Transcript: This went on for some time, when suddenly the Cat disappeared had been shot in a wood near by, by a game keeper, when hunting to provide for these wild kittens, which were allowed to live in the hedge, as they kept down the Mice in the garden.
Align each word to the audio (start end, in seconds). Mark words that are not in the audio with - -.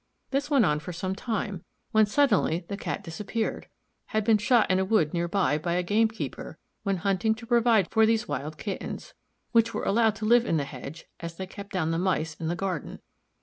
This 0.31 0.49
went 0.49 0.65
on 0.65 0.79
for 0.79 0.91
some 0.91 1.13
time, 1.15 1.63
when 1.91 2.07
suddenly 2.07 2.65
the 2.67 2.75
Cat 2.75 3.03
disappeared 3.03 3.67
had 4.07 4.23
been 4.23 4.39
shot 4.39 4.71
in 4.71 4.79
a 4.79 4.83
wood 4.83 5.13
near 5.13 5.27
by, 5.27 5.59
by 5.59 5.73
a 5.73 5.83
game 5.83 6.07
keeper, 6.07 6.57
when 6.81 6.97
hunting 6.97 7.35
to 7.35 7.45
provide 7.45 7.87
for 7.91 8.07
these 8.07 8.27
wild 8.27 8.57
kittens, 8.57 9.13
which 9.51 9.75
were 9.75 9.83
allowed 9.85 10.15
to 10.15 10.25
live 10.25 10.47
in 10.47 10.57
the 10.57 10.63
hedge, 10.65 11.05
as 11.19 11.35
they 11.37 11.45
kept 11.45 11.71
down 11.71 11.91
the 11.91 11.99
Mice 11.99 12.33
in 12.33 12.47
the 12.47 12.55
garden. 12.55 12.99